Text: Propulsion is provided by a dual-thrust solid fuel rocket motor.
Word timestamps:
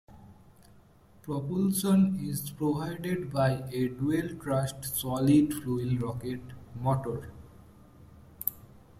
Propulsion 1.21 2.19
is 2.27 2.49
provided 2.49 3.31
by 3.31 3.69
a 3.71 3.87
dual-thrust 3.89 4.83
solid 4.99 5.53
fuel 5.53 5.95
rocket 5.99 6.41
motor. 6.73 7.31